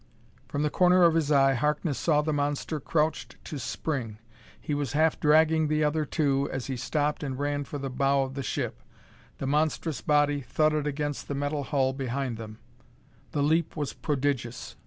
[0.47, 4.17] From the corner of his eye, Harkness saw the monster crouched to spring.
[4.59, 8.23] He was half dragging the other two as he stooped and ran for the bow
[8.23, 8.81] of the ship.
[9.37, 12.57] The monstrous body thudded against the metal hull behind them.
[13.31, 14.75] The leap was prodigious.